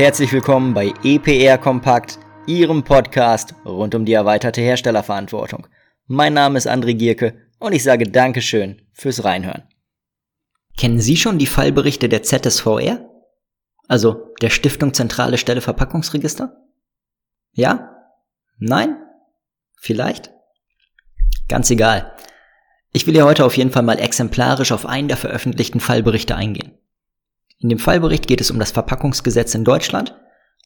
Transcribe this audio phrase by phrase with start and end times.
[0.00, 5.66] herzlich willkommen bei EPR Kompakt, Ihrem Podcast rund um die erweiterte Herstellerverantwortung.
[6.06, 9.64] Mein Name ist André Gierke und ich sage Dankeschön fürs Reinhören.
[10.78, 13.10] Kennen Sie schon die Fallberichte der ZSVR?
[13.88, 16.56] Also der Stiftung Zentrale Stelle Verpackungsregister?
[17.52, 17.94] Ja?
[18.58, 18.96] Nein?
[19.76, 20.30] Vielleicht?
[21.46, 22.16] Ganz egal.
[22.94, 26.79] Ich will ja heute auf jeden Fall mal exemplarisch auf einen der veröffentlichten Fallberichte eingehen.
[27.60, 30.18] In dem Fallbericht geht es um das Verpackungsgesetz in Deutschland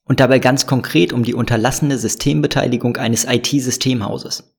[0.04, 4.54] und dabei ganz konkret um die unterlassene Systembeteiligung eines IT-Systemhauses.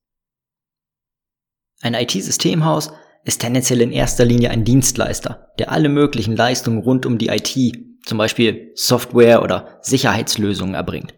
[1.81, 2.91] Ein IT-Systemhaus
[3.23, 8.05] ist tendenziell in erster Linie ein Dienstleister, der alle möglichen Leistungen rund um die IT,
[8.05, 11.13] zum Beispiel Software oder Sicherheitslösungen erbringt.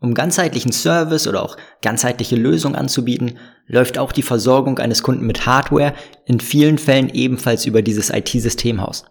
[0.00, 5.46] Um ganzheitlichen Service oder auch ganzheitliche Lösungen anzubieten, läuft auch die Versorgung eines Kunden mit
[5.46, 5.94] Hardware
[6.26, 9.06] in vielen Fällen ebenfalls über dieses IT-Systemhaus.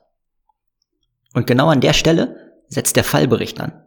[1.34, 3.84] Und genau an der Stelle setzt der Fallbericht an.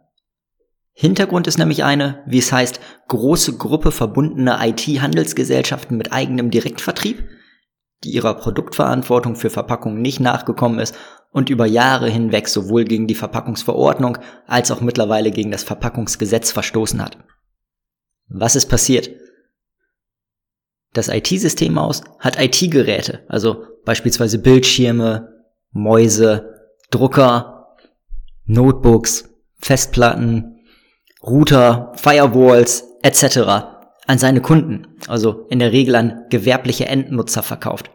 [0.93, 7.23] Hintergrund ist nämlich eine, wie es heißt, große Gruppe verbundener IT-Handelsgesellschaften mit eigenem Direktvertrieb,
[8.03, 10.95] die ihrer Produktverantwortung für Verpackungen nicht nachgekommen ist
[11.31, 14.17] und über Jahre hinweg sowohl gegen die Verpackungsverordnung
[14.47, 17.17] als auch mittlerweile gegen das Verpackungsgesetz verstoßen hat.
[18.27, 19.11] Was ist passiert?
[20.93, 26.56] Das IT-Systemhaus hat IT-Geräte, also beispielsweise Bildschirme, Mäuse,
[26.89, 27.75] Drucker,
[28.45, 30.59] Notebooks, Festplatten,
[31.21, 33.37] Router, Firewalls etc.
[34.05, 37.91] an seine Kunden, also in der Regel an gewerbliche Endnutzer verkauft.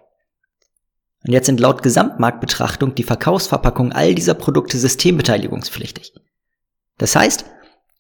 [1.25, 6.13] Und jetzt sind laut Gesamtmarktbetrachtung die Verkaufsverpackungen all dieser Produkte systembeteiligungspflichtig.
[6.99, 7.45] Das heißt,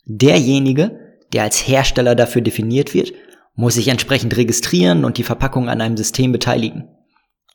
[0.05, 0.99] derjenige,
[1.33, 3.13] der als Hersteller dafür definiert wird,
[3.55, 6.89] muss sich entsprechend registrieren und die Verpackung an einem System beteiligen.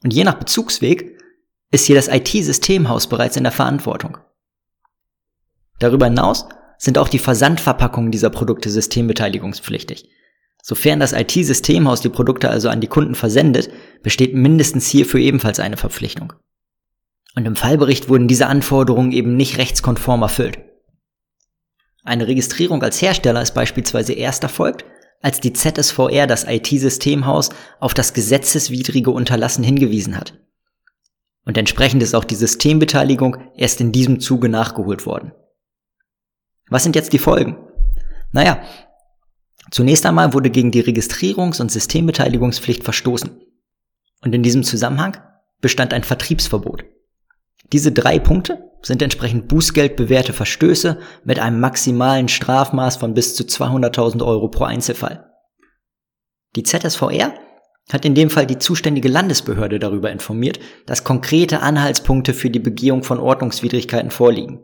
[0.04, 1.17] Und je nach Bezugsweg
[1.72, 4.17] ist hier das IT-Systemhaus bereits in der Verantwortung.
[5.80, 6.48] Darüber hinaus
[6.78, 10.10] sind auch die Versandverpackungen dieser Produkte systembeteiligungspflichtig.
[10.64, 13.70] Sofern das IT-Systemhaus die Produkte also an die Kunden versendet,
[14.04, 16.33] besteht mindestens hierfür ebenfalls eine Verpflichtung.
[17.36, 20.60] Und im Fallbericht wurden diese Anforderungen eben nicht rechtskonform erfüllt.
[22.04, 24.86] Eine Registrierung als Hersteller ist beispielsweise erst erfolgt,
[25.22, 27.49] als die ZSVR das IT-Systemhaus
[27.80, 30.34] auf das gesetzeswidrige Unterlassen hingewiesen hat.
[31.48, 35.32] Und entsprechend ist auch die Systembeteiligung erst in diesem Zuge nachgeholt worden.
[36.70, 37.58] Was sind jetzt die Folgen?
[38.34, 38.62] Naja,
[39.72, 43.42] zunächst einmal wurde gegen die Registrierungs- und Systembeteiligungspflicht verstoßen.
[44.26, 45.16] Und in diesem Zusammenhang
[45.62, 46.84] bestand ein Vertriebsverbot.
[47.72, 54.22] Diese drei Punkte sind entsprechend bußgeldbewährte Verstöße mit einem maximalen Strafmaß von bis zu 200.000
[54.22, 55.32] Euro pro Einzelfall.
[56.58, 57.34] Die ZSVR
[57.92, 63.03] hat in dem Fall die zuständige Landesbehörde darüber informiert, dass konkrete Anhaltspunkte für die Begehung
[63.03, 64.59] von Ordnungswidrigkeiten vorliegen.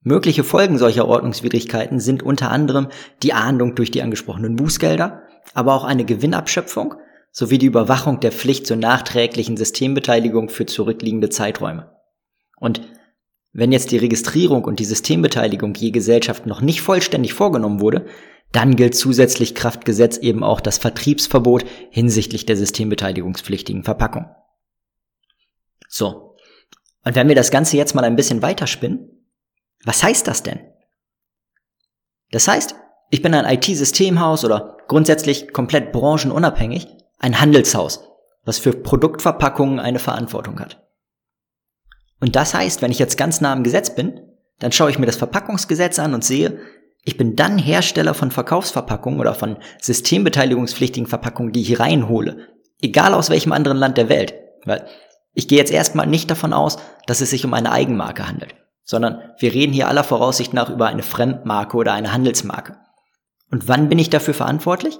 [0.00, 2.88] Mögliche Folgen solcher Ordnungswidrigkeiten sind unter anderem
[3.22, 5.22] die Ahndung durch die angesprochenen Bußgelder,
[5.54, 6.94] aber auch eine Gewinnabschöpfung
[7.32, 11.90] sowie die Überwachung der Pflicht zur nachträglichen Systembeteiligung für zurückliegende Zeiträume.
[12.58, 12.82] Und
[13.52, 18.06] wenn jetzt die Registrierung und die Systembeteiligung je Gesellschaft noch nicht vollständig vorgenommen wurde,
[18.54, 24.30] dann gilt zusätzlich Kraftgesetz eben auch das Vertriebsverbot hinsichtlich der systembeteiligungspflichtigen Verpackung.
[25.88, 26.36] So.
[27.04, 29.26] Und wenn wir das Ganze jetzt mal ein bisschen weiterspinnen,
[29.84, 30.60] was heißt das denn?
[32.30, 32.76] Das heißt,
[33.10, 36.86] ich bin ein IT-Systemhaus oder grundsätzlich komplett branchenunabhängig,
[37.18, 38.08] ein Handelshaus,
[38.44, 40.80] was für Produktverpackungen eine Verantwortung hat.
[42.20, 44.20] Und das heißt, wenn ich jetzt ganz nah am Gesetz bin,
[44.60, 46.60] dann schaue ich mir das Verpackungsgesetz an und sehe,
[47.04, 52.48] ich bin dann Hersteller von Verkaufsverpackungen oder von systembeteiligungspflichtigen Verpackungen, die ich reinhole.
[52.80, 54.34] Egal aus welchem anderen Land der Welt.
[54.64, 54.86] Weil
[55.34, 58.54] ich gehe jetzt erstmal nicht davon aus, dass es sich um eine Eigenmarke handelt.
[58.84, 62.78] Sondern wir reden hier aller Voraussicht nach über eine Fremdmarke oder eine Handelsmarke.
[63.50, 64.98] Und wann bin ich dafür verantwortlich?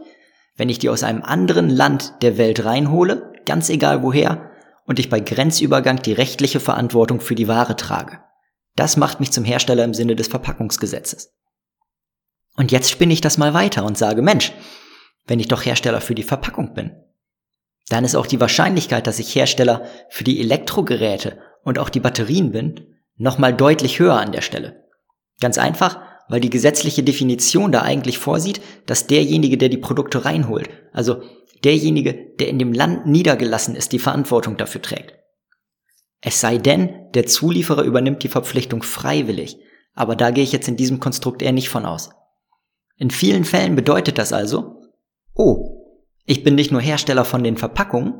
[0.56, 4.50] Wenn ich die aus einem anderen Land der Welt reinhole, ganz egal woher,
[4.84, 8.20] und ich bei Grenzübergang die rechtliche Verantwortung für die Ware trage.
[8.76, 11.32] Das macht mich zum Hersteller im Sinne des Verpackungsgesetzes.
[12.56, 14.52] Und jetzt spinne ich das mal weiter und sage, Mensch,
[15.26, 16.92] wenn ich doch Hersteller für die Verpackung bin,
[17.88, 22.52] dann ist auch die Wahrscheinlichkeit, dass ich Hersteller für die Elektrogeräte und auch die Batterien
[22.52, 24.84] bin, nochmal deutlich höher an der Stelle.
[25.40, 30.70] Ganz einfach, weil die gesetzliche Definition da eigentlich vorsieht, dass derjenige, der die Produkte reinholt,
[30.92, 31.22] also
[31.64, 35.14] derjenige, der in dem Land niedergelassen ist, die Verantwortung dafür trägt.
[36.20, 39.58] Es sei denn, der Zulieferer übernimmt die Verpflichtung freiwillig,
[39.94, 42.10] aber da gehe ich jetzt in diesem Konstrukt eher nicht von aus.
[42.96, 44.80] In vielen Fällen bedeutet das also,
[45.34, 45.74] oh,
[46.26, 48.14] ich bin nicht nur Hersteller von den Verpackungen,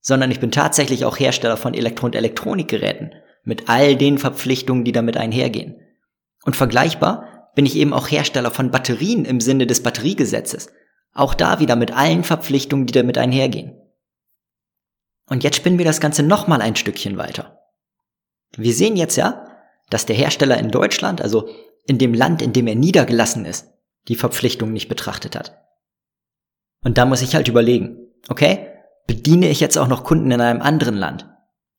[0.00, 3.14] sondern ich bin tatsächlich auch Hersteller von Elektro- und Elektronikgeräten
[3.44, 5.76] mit all den Verpflichtungen, die damit einhergehen.
[6.44, 10.70] Und vergleichbar bin ich eben auch Hersteller von Batterien im Sinne des Batteriegesetzes.
[11.12, 13.76] Auch da wieder mit allen Verpflichtungen, die damit einhergehen.
[15.28, 17.58] Und jetzt spinnen wir das Ganze nochmal ein Stückchen weiter.
[18.56, 19.46] Wir sehen jetzt ja,
[19.90, 21.48] dass der Hersteller in Deutschland, also
[21.86, 23.68] in dem Land, in dem er niedergelassen ist,
[24.08, 25.58] die Verpflichtung nicht betrachtet hat.
[26.82, 27.98] Und da muss ich halt überlegen,
[28.28, 28.68] okay,
[29.06, 31.28] bediene ich jetzt auch noch Kunden in einem anderen Land?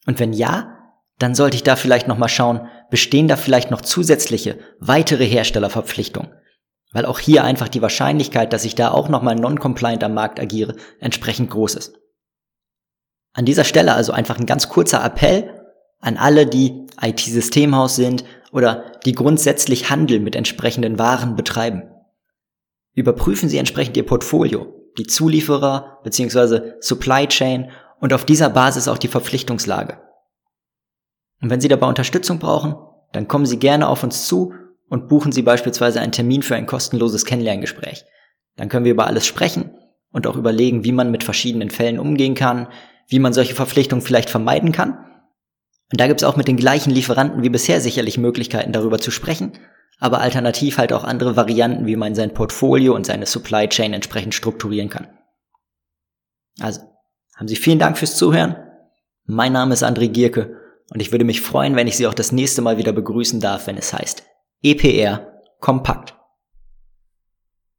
[0.06, 0.78] Und wenn ja,
[1.18, 6.32] dann sollte ich da vielleicht nochmal schauen, bestehen da vielleicht noch zusätzliche, weitere Herstellerverpflichtungen?
[6.94, 10.76] Weil auch hier einfach die Wahrscheinlichkeit, dass ich da auch nochmal non-compliant am Markt agiere,
[11.00, 11.98] entsprechend groß ist.
[13.34, 15.62] An dieser Stelle also einfach ein ganz kurzer Appell
[16.00, 21.84] an alle, die IT-Systemhaus sind oder die grundsätzlich Handel mit entsprechenden Waren betreiben.
[22.94, 26.74] Überprüfen Sie entsprechend Ihr Portfolio, die Zulieferer bzw.
[26.82, 30.00] Supply Chain und auf dieser Basis auch die Verpflichtungslage.
[31.42, 32.76] Und wenn Sie dabei Unterstützung brauchen,
[33.14, 34.54] dann kommen Sie gerne auf uns zu
[34.90, 38.06] und buchen Sie beispielsweise einen Termin für ein kostenloses Kennenlerngespräch.
[38.58, 39.72] Dann können wir über alles sprechen
[40.12, 42.68] und auch überlegen, wie man mit verschiedenen Fällen umgehen kann,
[43.08, 44.98] wie man solche Verpflichtungen vielleicht vermeiden kann.
[45.92, 49.12] Und da gibt es auch mit den gleichen Lieferanten wie bisher sicherlich Möglichkeiten darüber zu
[49.12, 49.54] sprechen,
[50.02, 54.34] aber alternativ halt auch andere Varianten, wie man sein Portfolio und seine Supply Chain entsprechend
[54.34, 55.08] strukturieren kann.
[56.60, 56.82] Also,
[57.36, 58.56] haben Sie vielen Dank fürs Zuhören.
[59.26, 60.60] Mein Name ist André Gierke
[60.90, 63.68] und ich würde mich freuen, wenn ich Sie auch das nächste Mal wieder begrüßen darf,
[63.68, 64.24] wenn es heißt
[64.64, 66.16] EPR Kompakt.